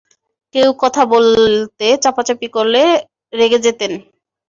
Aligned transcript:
কেউ 0.55 0.69
কথা 0.83 1.03
বলতে 1.13 1.87
চাপাচাপি 2.03 2.47
করলে 2.55 2.81
রেগে 3.33 3.59
যেতেন। 3.65 3.91